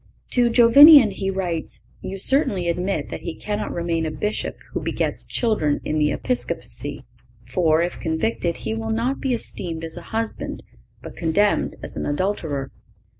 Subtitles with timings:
[0.33, 4.81] (523) To Jovinian he writes: "You certainly admit that he cannot remain a Bishop who
[4.81, 7.05] begets children in the episcopacy;
[7.45, 10.63] for, if convicted, he will not be esteemed as a husband,
[11.03, 12.71] but condemned as an adulterer."